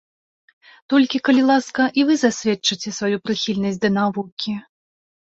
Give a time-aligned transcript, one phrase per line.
[0.93, 4.55] Толькі, калі ласка, і вы засведчыце сваю прыхільнасць да навукі.